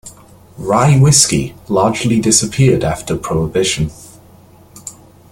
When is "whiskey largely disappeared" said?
0.97-2.83